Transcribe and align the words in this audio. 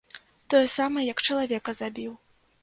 Тое 0.53 0.61
самае, 0.75 1.03
як 1.09 1.21
чалавека 1.27 1.77
забіў. 1.83 2.11